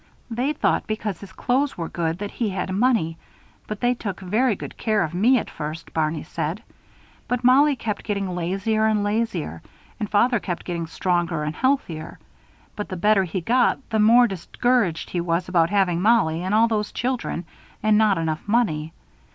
They 0.31 0.51
thought, 0.53 0.87
because 0.87 1.19
his 1.19 1.31
clothes 1.31 1.77
were 1.77 1.87
good, 1.87 2.17
that 2.17 2.31
he 2.31 2.49
had 2.49 2.71
money. 2.73 3.19
But 3.67 3.81
they 3.81 3.93
took 3.93 4.19
very 4.19 4.55
good 4.55 4.75
care 4.75 5.03
of 5.03 5.13
me 5.13 5.37
at 5.37 5.47
first, 5.47 5.93
Barney 5.93 6.23
said. 6.23 6.63
But 7.27 7.43
Mollie 7.43 7.75
kept 7.75 8.03
getting 8.03 8.33
lazier 8.33 8.87
and 8.87 9.03
lazier, 9.03 9.61
and 9.99 10.09
father 10.09 10.39
kept 10.39 10.65
getting 10.65 10.87
stronger 10.87 11.43
and 11.43 11.55
healthier. 11.55 12.17
But 12.75 12.89
the 12.89 12.97
better 12.97 13.25
he 13.25 13.41
got, 13.41 13.87
the 13.91 13.99
more 13.99 14.25
discouraged 14.25 15.11
he 15.11 15.21
was 15.21 15.47
about 15.47 15.69
having 15.69 16.01
Mollie 16.01 16.41
and 16.41 16.55
all 16.55 16.67
those 16.67 16.91
children 16.91 17.45
and 17.83 17.95
not 17.95 18.17
enough 18.17 18.41
money. 18.47 18.93